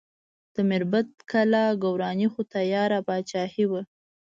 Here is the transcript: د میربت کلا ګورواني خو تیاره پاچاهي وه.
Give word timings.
د 0.53 0.55
میربت 0.69 1.09
کلا 1.31 1.65
ګورواني 1.83 2.27
خو 2.33 2.41
تیاره 2.53 2.99
پاچاهي 3.07 3.65
وه. 3.71 3.81